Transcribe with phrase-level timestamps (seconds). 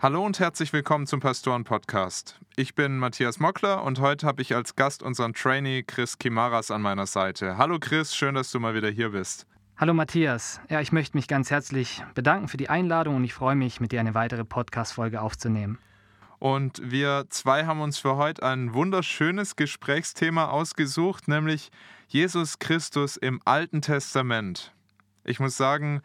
[0.00, 2.38] Hallo und herzlich willkommen zum Pastoren-Podcast.
[2.54, 6.82] Ich bin Matthias Mockler und heute habe ich als Gast unseren Trainee Chris Kimaras an
[6.82, 7.58] meiner Seite.
[7.58, 9.48] Hallo Chris, schön, dass du mal wieder hier bist.
[9.76, 10.60] Hallo Matthias.
[10.70, 13.90] Ja, ich möchte mich ganz herzlich bedanken für die Einladung und ich freue mich, mit
[13.90, 15.78] dir eine weitere Podcast-Folge aufzunehmen.
[16.38, 21.72] Und wir zwei haben uns für heute ein wunderschönes Gesprächsthema ausgesucht, nämlich
[22.06, 24.72] Jesus Christus im Alten Testament.
[25.24, 26.02] Ich muss sagen,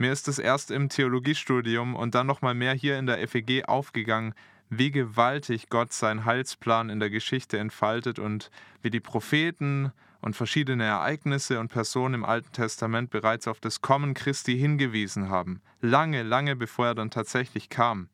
[0.00, 4.34] mir ist es erst im Theologiestudium und dann nochmal mehr hier in der FEG aufgegangen,
[4.70, 8.50] wie gewaltig Gott seinen Heilsplan in der Geschichte entfaltet und
[8.82, 14.14] wie die Propheten und verschiedene Ereignisse und Personen im Alten Testament bereits auf das Kommen
[14.14, 15.60] Christi hingewiesen haben.
[15.80, 18.08] Lange, lange bevor er dann tatsächlich kam.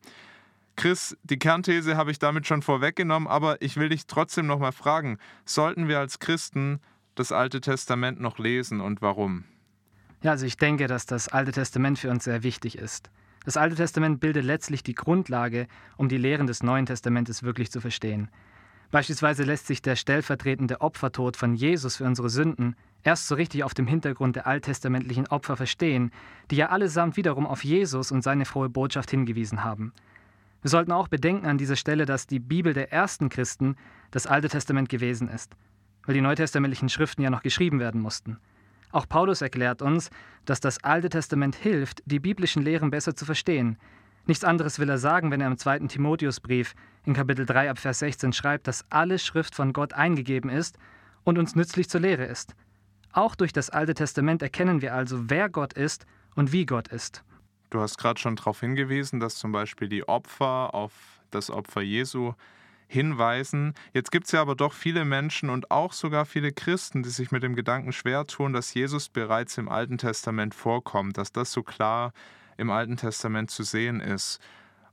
[0.77, 5.19] Chris, die Kernthese habe ich damit schon vorweggenommen, aber ich will dich trotzdem nochmal fragen,
[5.45, 6.81] sollten wir als Christen
[7.15, 9.45] das Alte Testament noch lesen und warum?
[10.27, 13.11] Ja, also ich denke, dass das Alte Testament für uns sehr wichtig ist.
[13.45, 17.81] Das Alte Testament bildet letztlich die Grundlage, um die Lehren des Neuen Testamentes wirklich zu
[17.81, 18.29] verstehen.
[18.91, 23.73] Beispielsweise lässt sich der stellvertretende Opfertod von Jesus für unsere Sünden erst so richtig auf
[23.73, 26.11] dem Hintergrund der alttestamentlichen Opfer verstehen,
[26.51, 29.93] die ja allesamt wiederum auf Jesus und seine frohe Botschaft hingewiesen haben.
[30.61, 33.77] Wir sollten auch bedenken an dieser Stelle, dass die Bibel der ersten Christen
[34.11, 35.53] das Alte Testament gewesen ist,
[36.05, 38.41] weil die neutestamentlichen Schriften ja noch geschrieben werden mussten.
[38.97, 40.09] Auch Paulus erklärt uns,
[40.47, 43.77] dass das Alte Testament hilft, die biblischen Lehren besser zu verstehen.
[44.25, 47.99] Nichts anderes will er sagen, wenn er im zweiten Timotheusbrief in Kapitel 3 ab Vers
[47.99, 50.79] 16 schreibt, dass alle Schrift von Gott eingegeben ist
[51.25, 52.55] und uns nützlich zur Lehre ist.
[53.13, 57.23] Auch durch das Alte Testament erkennen wir also, wer Gott ist und wie Gott ist.
[57.69, 62.33] Du hast gerade schon darauf hingewiesen, dass zum Beispiel die Opfer auf das Opfer Jesu
[62.89, 63.75] hinweisen.
[63.93, 67.31] Jetzt gibt es ja aber doch viele Menschen und auch sogar viele Christen, die sich
[67.31, 71.63] mit dem Gedanken schwer tun, dass Jesus bereits im Alten Testament vorkommt, dass das so
[71.63, 72.13] klar
[72.57, 74.41] im Alten Testament zu sehen ist.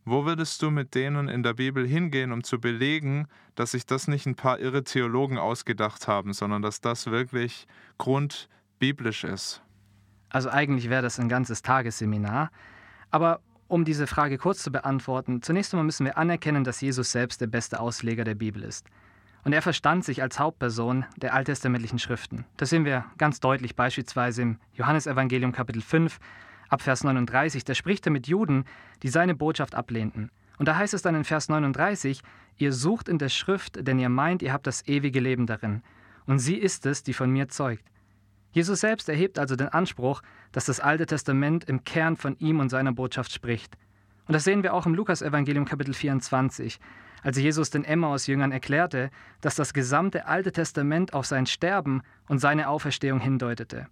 [0.05, 4.07] Wo würdest du mit denen in der Bibel hingehen, um zu belegen, dass sich das
[4.07, 7.67] nicht ein paar irre Theologen ausgedacht haben, sondern dass das wirklich
[7.97, 9.61] grundbiblisch ist?
[10.29, 12.51] Also eigentlich wäre das ein ganzes Tagesseminar.
[13.11, 13.39] Aber
[13.73, 17.47] um diese Frage kurz zu beantworten, zunächst einmal müssen wir anerkennen, dass Jesus selbst der
[17.47, 18.85] beste Ausleger der Bibel ist.
[19.43, 22.45] Und er verstand sich als Hauptperson der alttestamentlichen Schriften.
[22.55, 26.19] Das sehen wir ganz deutlich beispielsweise im Johannesevangelium Kapitel 5
[26.69, 27.65] ab Vers 39.
[27.65, 28.65] Da spricht er mit Juden,
[29.01, 30.29] die seine Botschaft ablehnten.
[30.59, 32.21] Und da heißt es dann in Vers 39,
[32.57, 35.81] ihr sucht in der Schrift, denn ihr meint, ihr habt das ewige Leben darin.
[36.27, 37.83] Und sie ist es, die von mir zeugt.
[38.53, 40.21] Jesus selbst erhebt also den Anspruch,
[40.51, 43.75] dass das Alte Testament im Kern von ihm und seiner Botschaft spricht.
[44.27, 46.79] Und das sehen wir auch im Lukasevangelium Kapitel 24,
[47.23, 49.09] als Jesus den Emmaus-Jüngern erklärte,
[49.41, 53.87] dass das gesamte Alte Testament auf sein Sterben und seine Auferstehung hindeutete.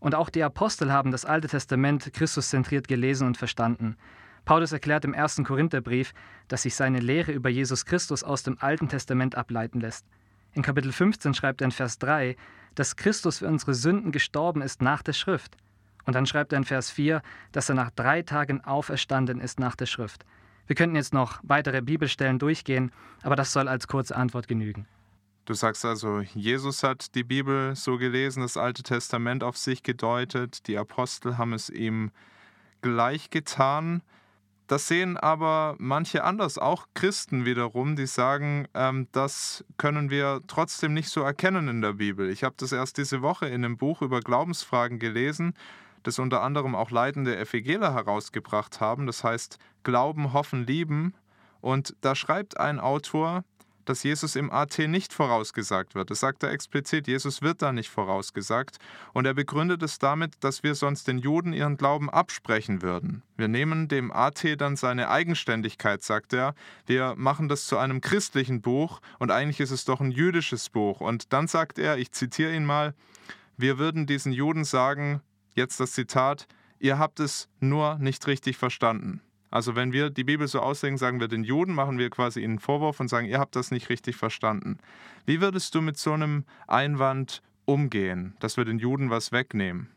[0.00, 3.96] Und auch die Apostel haben das Alte Testament Christuszentriert gelesen und verstanden.
[4.44, 6.14] Paulus erklärt im ersten Korintherbrief,
[6.46, 10.06] dass sich seine Lehre über Jesus Christus aus dem Alten Testament ableiten lässt.
[10.52, 12.36] In Kapitel 15 schreibt er in Vers 3,
[12.78, 15.56] dass Christus für unsere Sünden gestorben ist nach der Schrift.
[16.04, 17.22] Und dann schreibt er in Vers 4,
[17.52, 20.24] dass er nach drei Tagen auferstanden ist nach der Schrift.
[20.66, 24.86] Wir könnten jetzt noch weitere Bibelstellen durchgehen, aber das soll als kurze Antwort genügen.
[25.44, 30.66] Du sagst also, Jesus hat die Bibel so gelesen, das Alte Testament auf sich gedeutet,
[30.68, 32.10] die Apostel haben es ihm
[32.82, 34.02] gleich getan.
[34.68, 40.92] Das sehen aber manche anders, auch Christen wiederum, die sagen, ähm, das können wir trotzdem
[40.92, 42.30] nicht so erkennen in der Bibel.
[42.30, 45.54] Ich habe das erst diese Woche in einem Buch über Glaubensfragen gelesen,
[46.02, 49.06] das unter anderem auch leitende FEGler herausgebracht haben.
[49.06, 51.14] Das heißt Glauben, Hoffen, Lieben.
[51.62, 53.44] Und da schreibt ein Autor,
[53.88, 56.10] dass Jesus im AT nicht vorausgesagt wird.
[56.10, 58.78] Das sagt er explizit, Jesus wird da nicht vorausgesagt.
[59.12, 63.22] Und er begründet es damit, dass wir sonst den Juden ihren Glauben absprechen würden.
[63.36, 66.54] Wir nehmen dem AT dann seine Eigenständigkeit, sagt er.
[66.86, 71.00] Wir machen das zu einem christlichen Buch und eigentlich ist es doch ein jüdisches Buch.
[71.00, 72.94] Und dann sagt er, ich zitiere ihn mal,
[73.56, 75.20] wir würden diesen Juden sagen,
[75.54, 76.46] jetzt das Zitat,
[76.78, 79.20] ihr habt es nur nicht richtig verstanden.
[79.50, 82.52] Also wenn wir die Bibel so auslegen, sagen wir den Juden, machen wir quasi ihnen
[82.52, 84.78] einen Vorwurf und sagen, ihr habt das nicht richtig verstanden.
[85.24, 89.88] Wie würdest du mit so einem Einwand umgehen, dass wir den Juden was wegnehmen?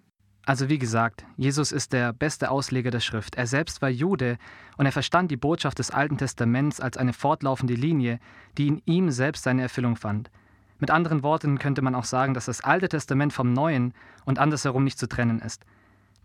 [0.46, 3.36] Also wie gesagt, Jesus ist der beste Ausleger der Schrift.
[3.36, 4.38] Er selbst war Jude
[4.78, 8.20] und er verstand die Botschaft des Alten Testaments als eine fortlaufende Linie,
[8.58, 10.32] die in ihm selbst seine Erfüllung fand.
[10.80, 13.94] Mit anderen Worten könnte man auch sagen, dass das Alte Testament vom Neuen
[14.26, 15.64] und andersherum nicht zu trennen ist.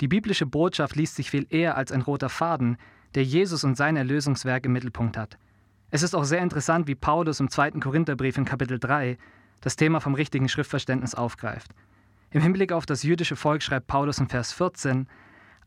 [0.00, 2.78] Die biblische Botschaft liest sich viel eher als ein roter Faden,
[3.16, 5.38] der Jesus und sein Erlösungswerk im Mittelpunkt hat.
[5.90, 9.16] Es ist auch sehr interessant, wie Paulus im zweiten Korintherbrief in Kapitel 3
[9.62, 11.72] das Thema vom richtigen Schriftverständnis aufgreift.
[12.30, 15.08] Im Hinblick auf das jüdische Volk schreibt Paulus in Vers 14,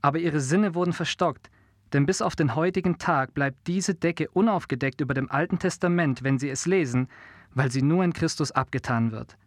[0.01, 1.50] aber ihre Sinne wurden verstockt,
[1.92, 6.38] Denn bis auf den heutigen Tag bleibt diese Decke unaufgedeckt über dem Alten Testament, wenn
[6.38, 7.07] Sie es lesen,
[7.56, 9.38] weil sie nur in Christus abgetan wird.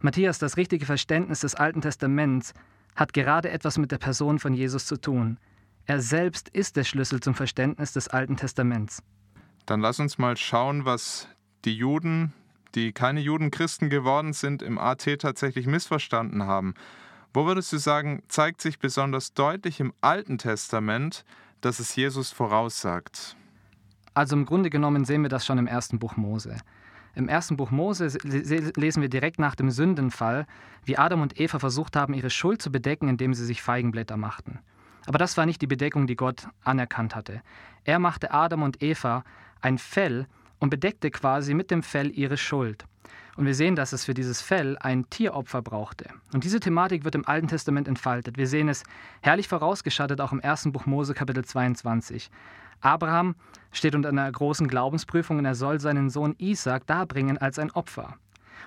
[0.00, 2.52] Matthias, das richtige Verständnis des Alten Testaments
[2.96, 5.38] hat gerade etwas mit der Person von Jesus zu tun.
[5.86, 9.02] Er selbst ist der Schlüssel zum Verständnis des Alten Testaments.
[9.66, 11.28] Dann lass uns mal schauen, was
[11.64, 12.32] die Juden,
[12.74, 16.74] die keine Judenchristen geworden sind, im AT tatsächlich missverstanden haben.
[17.34, 21.24] Wo würdest du sagen, zeigt sich besonders deutlich im Alten Testament,
[21.60, 23.36] dass es Jesus voraussagt?
[24.14, 26.56] Also im Grunde genommen sehen wir das schon im ersten Buch Mose.
[27.14, 30.46] Im ersten Buch Mose lesen wir direkt nach dem Sündenfall,
[30.84, 34.60] wie Adam und Eva versucht haben, ihre Schuld zu bedecken, indem sie sich Feigenblätter machten.
[35.06, 37.42] Aber das war nicht die Bedeckung, die Gott anerkannt hatte.
[37.84, 39.24] Er machte Adam und Eva
[39.60, 40.26] ein Fell
[40.58, 42.84] und bedeckte quasi mit dem Fell ihre Schuld.
[43.36, 46.08] Und wir sehen, dass es für dieses Fell ein Tieropfer brauchte.
[46.32, 48.38] Und diese Thematik wird im Alten Testament entfaltet.
[48.38, 48.84] Wir sehen es
[49.22, 52.30] herrlich vorausgeschattet auch im ersten Buch Mose Kapitel 22.
[52.80, 53.34] Abraham
[53.72, 58.14] steht unter einer großen Glaubensprüfung und er soll seinen Sohn Isaac darbringen als ein Opfer.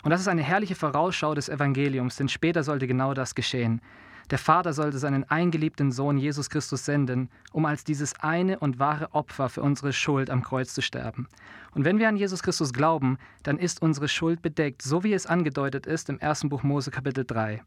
[0.04, 3.81] Und das ist eine herrliche Vorausschau des Evangeliums, denn später sollte genau das geschehen.
[4.29, 9.13] Der Vater sollte seinen eingeliebten Sohn Jesus Christus senden, um als dieses eine und wahre
[9.13, 11.27] Opfer für unsere Schuld am Kreuz zu sterben.
[11.74, 15.27] Und wenn wir an Jesus Christus glauben, dann ist unsere Schuld bedeckt, so wie es
[15.27, 17.62] angedeutet ist im ersten Buch Mose Kapitel 3.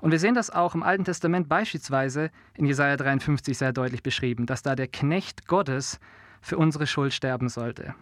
[0.00, 4.46] Und wir sehen das auch im Alten Testament beispielsweise in Jesaja 53 sehr deutlich beschrieben,
[4.46, 6.00] dass da der Knecht Gottes
[6.40, 7.94] für unsere Schuld sterben sollte.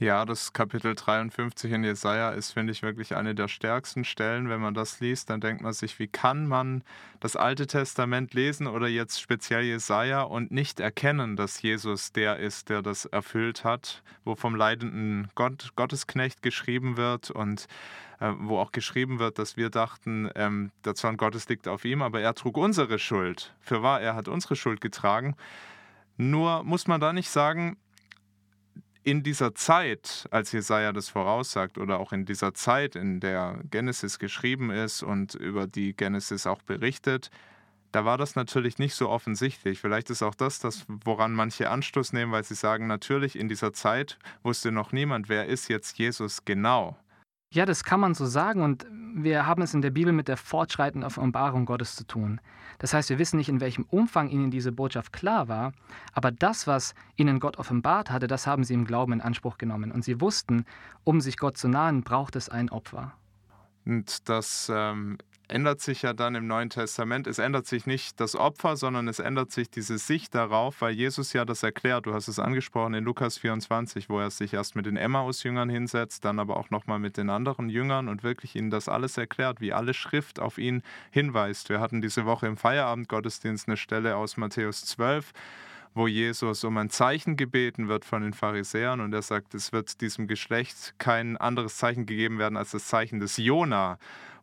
[0.00, 4.48] Ja, das Kapitel 53 in Jesaja ist, finde ich, wirklich eine der stärksten Stellen.
[4.48, 6.84] Wenn man das liest, dann denkt man sich, wie kann man
[7.18, 12.68] das Alte Testament lesen oder jetzt speziell Jesaja und nicht erkennen, dass Jesus der ist,
[12.68, 17.66] der das erfüllt hat, wo vom leidenden Gott, Gottesknecht geschrieben wird und
[18.20, 22.02] äh, wo auch geschrieben wird, dass wir dachten, ähm, der Zorn Gottes liegt auf ihm,
[22.02, 23.52] aber er trug unsere Schuld.
[23.60, 25.34] Für wahr, er hat unsere Schuld getragen.
[26.16, 27.76] Nur muss man da nicht sagen,
[29.08, 34.18] in dieser Zeit, als Jesaja das voraussagt, oder auch in dieser Zeit, in der Genesis
[34.18, 37.30] geschrieben ist und über die Genesis auch berichtet,
[37.90, 39.80] da war das natürlich nicht so offensichtlich.
[39.80, 43.72] Vielleicht ist auch das, das, woran manche Anstoß nehmen, weil sie sagen, natürlich in dieser
[43.72, 46.98] Zeit wusste noch niemand, wer ist jetzt Jesus genau.
[47.50, 50.36] Ja, das kann man so sagen und wir haben es in der Bibel mit der
[50.36, 52.40] fortschreitenden Offenbarung Gottes zu tun.
[52.78, 55.72] Das heißt, wir wissen nicht, in welchem Umfang ihnen diese Botschaft klar war,
[56.12, 59.92] aber das, was ihnen Gott offenbart hatte, das haben sie im Glauben in Anspruch genommen.
[59.92, 60.66] Und sie wussten,
[61.04, 63.14] um sich Gott zu nahen, braucht es ein Opfer.
[63.86, 65.16] Und das ähm,
[65.48, 67.26] ändert sich ja dann im Neuen Testament.
[67.26, 71.32] Es ändert sich nicht das Opfer, sondern es ändert sich diese Sicht darauf, weil Jesus
[71.32, 72.06] ja das erklärt.
[72.06, 76.24] Du hast es angesprochen in Lukas 24, wo er sich erst mit den Emmaus-Jüngern hinsetzt,
[76.24, 79.72] dann aber auch nochmal mit den anderen Jüngern und wirklich ihnen das alles erklärt, wie
[79.72, 81.70] alle Schrift auf ihn hinweist.
[81.70, 85.32] Wir hatten diese Woche im Feierabendgottesdienst eine Stelle aus Matthäus 12
[85.94, 90.00] wo Jesus um ein Zeichen gebeten wird von den Pharisäern und er sagt, es wird
[90.00, 93.98] diesem Geschlecht kein anderes Zeichen gegeben werden als das Zeichen des Jona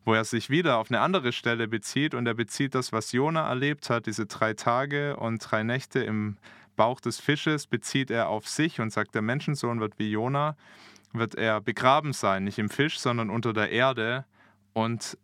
[0.06, 3.48] wo er sich wieder auf eine andere Stelle bezieht und er bezieht das, was Jona
[3.48, 6.38] erlebt hat, diese drei Tage und drei Nächte im
[6.76, 10.56] Bauch des Fisches, bezieht er auf sich und sagt, der Menschensohn wird wie Jona,
[11.12, 14.24] wird er begraben sein, nicht im Fisch, sondern unter der Erde
[14.74, 15.18] und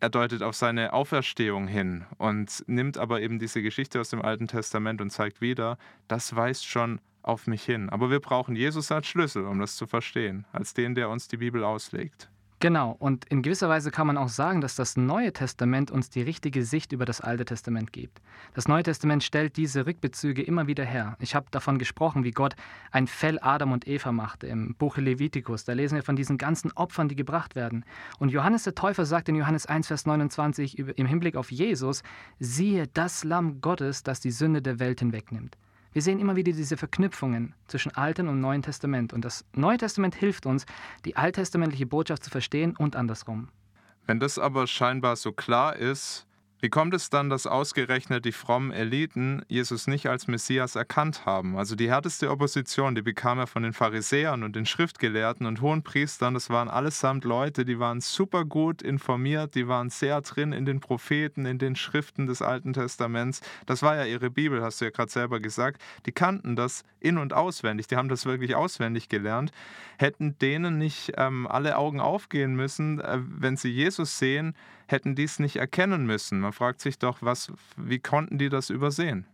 [0.00, 4.48] er deutet auf seine Auferstehung hin und nimmt aber eben diese Geschichte aus dem Alten
[4.48, 7.88] Testament und zeigt wieder, das weist schon auf mich hin.
[7.88, 11.36] Aber wir brauchen Jesus als Schlüssel, um das zu verstehen, als den, der uns die
[11.36, 12.28] Bibel auslegt.
[12.64, 16.22] Genau, und in gewisser Weise kann man auch sagen, dass das Neue Testament uns die
[16.22, 18.22] richtige Sicht über das Alte Testament gibt.
[18.54, 21.18] Das Neue Testament stellt diese Rückbezüge immer wieder her.
[21.20, 22.56] Ich habe davon gesprochen, wie Gott
[22.90, 25.66] ein Fell Adam und Eva machte im Buche Levitikus.
[25.66, 27.84] Da lesen wir von diesen ganzen Opfern, die gebracht werden.
[28.18, 32.02] Und Johannes der Täufer sagt in Johannes 1, Vers 29 im Hinblick auf Jesus,
[32.38, 35.58] siehe das Lamm Gottes, das die Sünde der Welt hinwegnimmt.
[35.94, 39.12] Wir sehen immer wieder diese Verknüpfungen zwischen Alten und Neuen Testament.
[39.12, 40.66] Und das Neue Testament hilft uns,
[41.04, 43.48] die alttestamentliche Botschaft zu verstehen und andersrum.
[44.04, 46.26] Wenn das aber scheinbar so klar ist,
[46.64, 51.58] wie kommt es dann, dass ausgerechnet die frommen Eliten Jesus nicht als Messias erkannt haben?
[51.58, 56.32] Also die härteste Opposition, die bekam er von den Pharisäern und den Schriftgelehrten und Hohenpriestern.
[56.32, 60.80] Das waren allesamt Leute, die waren super gut informiert, die waren sehr drin in den
[60.80, 63.42] Propheten, in den Schriften des Alten Testaments.
[63.66, 65.82] Das war ja ihre Bibel, hast du ja gerade selber gesagt.
[66.06, 69.52] Die kannten das in- und auswendig, die haben das wirklich auswendig gelernt.
[69.98, 74.56] Hätten denen nicht ähm, alle Augen aufgehen müssen, äh, wenn sie Jesus sehen,
[74.86, 76.40] hätten dies nicht erkennen müssen.
[76.40, 79.26] Man fragt sich doch, was, wie konnten die das übersehen?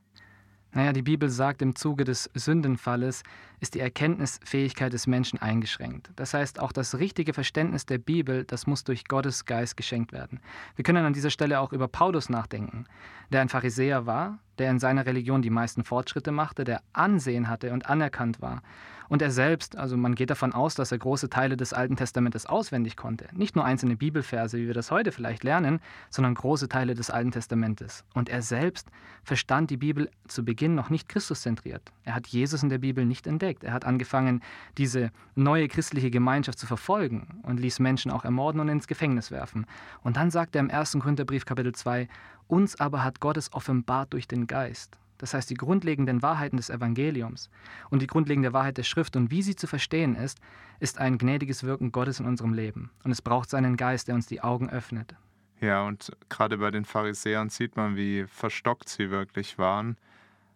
[0.73, 3.25] Naja, die Bibel sagt, im Zuge des Sündenfalles
[3.59, 6.11] ist die Erkenntnisfähigkeit des Menschen eingeschränkt.
[6.15, 10.39] Das heißt, auch das richtige Verständnis der Bibel, das muss durch Gottes Geist geschenkt werden.
[10.77, 12.87] Wir können an dieser Stelle auch über Paulus nachdenken,
[13.33, 17.73] der ein Pharisäer war, der in seiner Religion die meisten Fortschritte machte, der Ansehen hatte
[17.73, 18.63] und anerkannt war.
[19.11, 22.47] Und er selbst, also man geht davon aus, dass er große Teile des Alten Testamentes
[22.47, 23.27] auswendig konnte.
[23.33, 27.33] Nicht nur einzelne Bibelverse, wie wir das heute vielleicht lernen, sondern große Teile des Alten
[27.33, 28.05] Testamentes.
[28.15, 28.89] Und er selbst
[29.25, 31.91] verstand die Bibel zu Beginn noch nicht Christuszentriert.
[32.05, 33.65] Er hat Jesus in der Bibel nicht entdeckt.
[33.65, 34.43] Er hat angefangen,
[34.79, 39.67] diese neue christliche Gemeinschaft zu verfolgen und ließ Menschen auch ermorden und ins Gefängnis werfen.
[40.03, 40.99] Und dann sagt er im 1.
[41.01, 42.07] Korintherbrief Kapitel 2,
[42.51, 46.71] uns aber hat Gott es offenbart durch den Geist das heißt die grundlegenden Wahrheiten des
[46.71, 47.51] Evangeliums
[47.91, 50.41] und die grundlegende Wahrheit der Schrift und wie sie zu verstehen ist,
[50.81, 52.91] ist ein gnädiges Wirken Gottes in unserem Leben.
[53.05, 55.15] Und es braucht seinen Geist, der uns die Augen öffnet.
[55.61, 59.99] Ja, und gerade bei den Pharisäern sieht man, wie verstockt sie wirklich waren.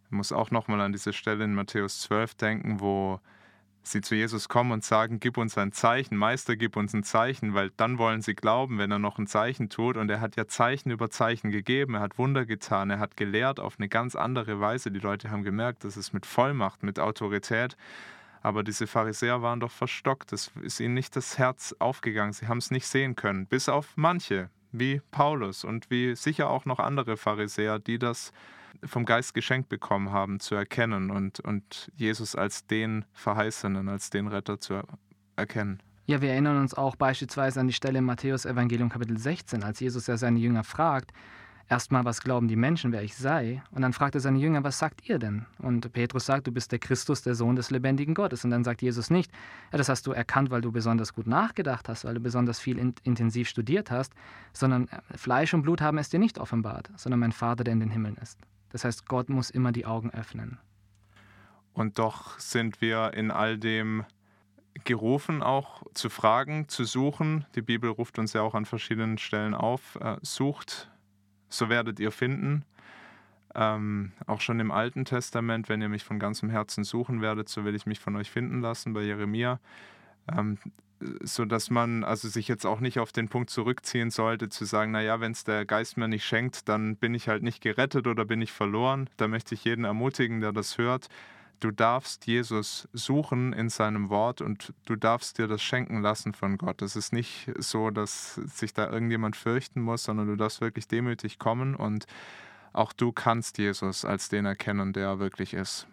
[0.06, 3.20] Ich muss auch nochmal an diese Stelle in Matthäus 12 denken, wo
[3.88, 7.54] sie zu Jesus kommen und sagen, gib uns ein Zeichen, Meister, gib uns ein Zeichen,
[7.54, 9.96] weil dann wollen sie glauben, wenn er noch ein Zeichen tut.
[9.96, 13.60] Und er hat ja Zeichen über Zeichen gegeben, er hat Wunder getan, er hat gelehrt
[13.60, 14.90] auf eine ganz andere Weise.
[14.90, 17.76] Die Leute haben gemerkt, das ist mit Vollmacht, mit Autorität.
[18.42, 22.58] Aber diese Pharisäer waren doch verstockt, es ist ihnen nicht das Herz aufgegangen, sie haben
[22.58, 27.16] es nicht sehen können, bis auf manche, wie Paulus und wie sicher auch noch andere
[27.16, 28.32] Pharisäer, die das
[28.84, 34.26] vom Geist geschenkt bekommen haben, zu erkennen und, und Jesus als den Verheißenen, als den
[34.26, 34.82] Retter zu
[35.36, 35.80] erkennen.
[36.06, 39.80] Ja, wir erinnern uns auch beispielsweise an die Stelle im Matthäus Evangelium Kapitel 16, als
[39.80, 41.12] Jesus ja seine Jünger fragt,
[41.68, 43.62] erstmal, was glauben die Menschen, wer ich sei?
[43.70, 45.46] Und dann fragt er seine Jünger, was sagt ihr denn?
[45.58, 48.44] Und Petrus sagt, du bist der Christus, der Sohn des lebendigen Gottes.
[48.44, 49.30] Und dann sagt Jesus nicht,
[49.72, 52.78] ja, das hast du erkannt, weil du besonders gut nachgedacht hast, weil du besonders viel
[52.78, 54.12] in, intensiv studiert hast,
[54.52, 57.80] sondern äh, Fleisch und Blut haben es dir nicht offenbart, sondern mein Vater, der in
[57.80, 58.38] den Himmeln ist.
[58.70, 60.58] Das heißt, Gott muss immer die Augen öffnen.
[61.72, 64.04] Und doch sind wir in all dem
[64.82, 67.46] gerufen, auch zu fragen, zu suchen.
[67.54, 69.96] Die Bibel ruft uns ja auch an verschiedenen Stellen auf.
[70.00, 70.90] Äh, sucht,
[71.56, 72.64] so werdet ihr finden.
[73.54, 77.64] Ähm, auch schon im Alten Testament, wenn ihr mich von ganzem Herzen suchen werdet, so
[77.64, 79.60] will ich mich von euch finden lassen, bei Jeremia.
[80.32, 80.58] Ähm,
[81.22, 84.92] so dass man also sich jetzt auch nicht auf den Punkt zurückziehen sollte, zu sagen,
[84.92, 88.24] naja, wenn es der Geist mir nicht schenkt, dann bin ich halt nicht gerettet oder
[88.24, 89.10] bin ich verloren.
[89.16, 91.08] Da möchte ich jeden ermutigen, der das hört.
[91.64, 96.58] Du darfst Jesus suchen in seinem Wort und du darfst dir das schenken lassen von
[96.58, 96.82] Gott.
[96.82, 101.38] Es ist nicht so, dass sich da irgendjemand fürchten muss, sondern du darfst wirklich demütig
[101.38, 102.04] kommen und
[102.74, 105.86] auch du kannst Jesus als den erkennen, der er wirklich ist.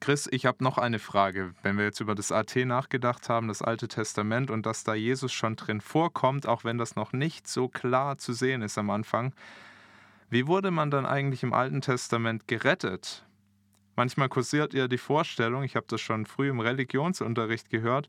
[0.00, 1.54] Chris, ich habe noch eine Frage.
[1.62, 5.32] Wenn wir jetzt über das AT nachgedacht haben, das Alte Testament und dass da Jesus
[5.32, 9.34] schon drin vorkommt, auch wenn das noch nicht so klar zu sehen ist am Anfang,
[10.30, 13.24] wie wurde man dann eigentlich im Alten Testament gerettet?
[14.00, 18.08] Manchmal kursiert ja die Vorstellung, ich habe das schon früh im Religionsunterricht gehört,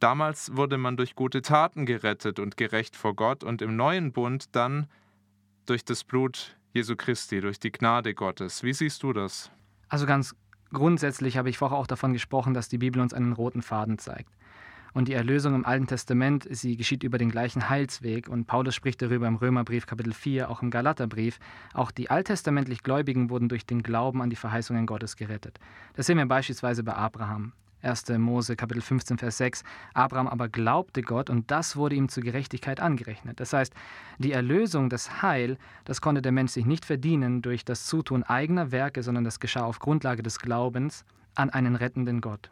[0.00, 4.46] damals wurde man durch gute Taten gerettet und gerecht vor Gott und im neuen Bund
[4.56, 4.88] dann
[5.64, 8.64] durch das Blut Jesu Christi, durch die Gnade Gottes.
[8.64, 9.52] Wie siehst du das?
[9.88, 10.34] Also ganz
[10.72, 14.32] Grundsätzlich habe ich vorher auch davon gesprochen, dass die Bibel uns einen roten Faden zeigt.
[14.94, 18.28] Und die Erlösung im Alten Testament, sie geschieht über den gleichen Heilsweg.
[18.28, 21.38] Und Paulus spricht darüber im Römerbrief Kapitel 4, auch im Galaterbrief.
[21.72, 25.58] Auch die alttestamentlich Gläubigen wurden durch den Glauben an die Verheißungen Gottes gerettet.
[25.94, 27.52] Das sehen wir beispielsweise bei Abraham.
[27.82, 28.10] 1.
[28.18, 29.64] Mose Kapitel 15, Vers 6.
[29.94, 33.40] Abraham aber glaubte Gott und das wurde ihm zur Gerechtigkeit angerechnet.
[33.40, 33.74] Das heißt,
[34.18, 38.70] die Erlösung, das Heil, das konnte der Mensch sich nicht verdienen durch das Zutun eigener
[38.70, 42.50] Werke, sondern das geschah auf Grundlage des Glaubens an einen rettenden Gott.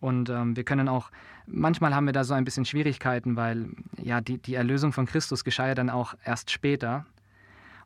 [0.00, 1.10] Und ähm, wir können auch,
[1.46, 5.44] manchmal haben wir da so ein bisschen Schwierigkeiten, weil ja, die, die Erlösung von Christus
[5.44, 7.06] geschah ja dann auch erst später.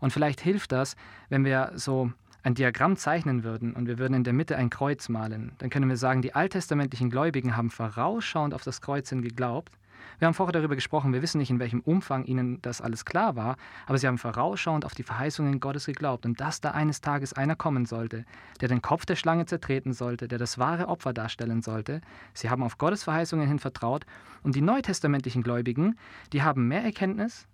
[0.00, 0.96] Und vielleicht hilft das,
[1.28, 5.08] wenn wir so ein Diagramm zeichnen würden und wir würden in der Mitte ein Kreuz
[5.08, 9.72] malen, dann können wir sagen, die alttestamentlichen Gläubigen haben vorausschauend auf das Kreuz hin geglaubt.
[10.18, 13.36] Wir haben vorher darüber gesprochen, wir wissen nicht, in welchem Umfang ihnen das alles klar
[13.36, 13.56] war,
[13.86, 17.56] aber sie haben vorausschauend auf die Verheißungen Gottes geglaubt und dass da eines Tages einer
[17.56, 18.24] kommen sollte,
[18.60, 22.00] der den Kopf der Schlange zertreten sollte, der das wahre Opfer darstellen sollte.
[22.34, 24.04] Sie haben auf Gottes Verheißungen hin vertraut
[24.42, 25.96] und die neutestamentlichen Gläubigen,
[26.32, 27.46] die haben mehr Erkenntnis,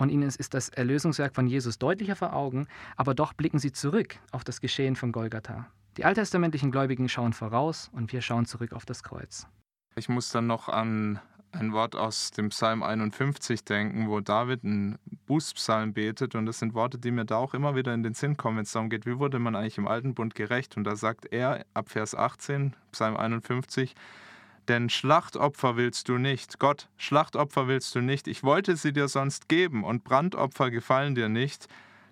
[0.00, 2.66] und ihnen ist das Erlösungswerk von Jesus deutlicher vor Augen,
[2.96, 5.66] aber doch blicken sie zurück auf das Geschehen von Golgatha.
[5.98, 9.46] Die alttestamentlichen Gläubigen schauen voraus und wir schauen zurück auf das Kreuz.
[9.96, 11.20] Ich muss dann noch an
[11.52, 16.34] ein Wort aus dem Psalm 51 denken, wo David einen Bußpsalm betet.
[16.34, 18.64] Und das sind Worte, die mir da auch immer wieder in den Sinn kommen, wenn
[18.64, 20.76] es darum geht, wie wurde man eigentlich im Alten Bund gerecht.
[20.76, 23.94] Und da sagt er ab Vers 18, Psalm 51,
[24.68, 26.58] denn Schlachtopfer willst du nicht.
[26.58, 28.28] Gott, Schlachtopfer willst du nicht.
[28.28, 31.66] Ich wollte sie dir sonst geben und Brandopfer gefallen dir nicht.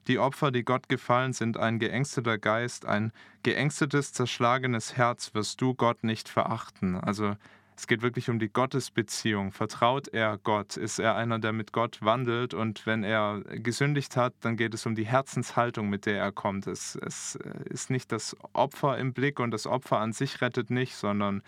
[0.09, 5.75] Die Opfer, die Gott gefallen, sind ein geängsteter Geist, ein geängstetes, zerschlagenes Herz wirst du
[5.75, 6.97] Gott nicht verachten.
[6.97, 7.37] Also
[7.79, 9.53] Es geht wirklich um die Gottesbeziehung.
[9.53, 10.77] Vertraut er Gott?
[10.77, 12.53] Ist er einer, der mit Gott wandelt?
[12.53, 16.67] Und wenn er gesündigt hat, dann geht es um die Herzenshaltung, mit der er kommt.
[16.67, 17.39] Es, es
[17.71, 21.41] ist nicht das Opfer im Blick und das Opfer an sich rettet nicht, sondern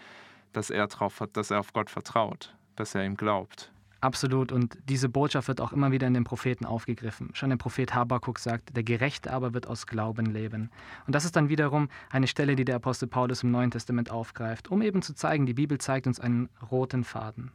[0.53, 3.73] dass er, drauf dass er auf Gott vertraut, dass er ihm glaubt.
[4.01, 4.51] Absolut.
[4.51, 7.31] Und diese Botschaft wird auch immer wieder in den Propheten aufgegriffen.
[7.35, 10.71] Schon der Prophet Habakuk sagt, der Gerechte aber wird aus Glauben leben.
[11.07, 14.69] Und das ist dann wiederum eine Stelle, die der Apostel Paulus im Neuen Testament aufgreift,
[14.71, 17.53] um eben zu zeigen, die Bibel zeigt uns einen roten Faden.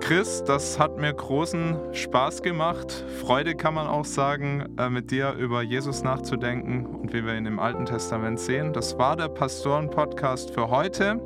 [0.00, 2.92] Chris, das hat mir großen Spaß gemacht.
[3.22, 7.46] Freude kann man auch sagen, äh, mit dir über Jesus nachzudenken und wie wir ihn
[7.46, 8.74] im Alten Testament sehen.
[8.74, 11.18] Das war der Pastoren-Podcast für heute.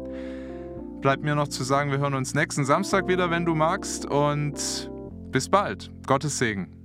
[1.00, 4.04] Bleibt mir noch zu sagen, wir hören uns nächsten Samstag wieder, wenn du magst.
[4.04, 4.90] Und
[5.30, 5.90] bis bald.
[6.06, 6.77] Gottes Segen.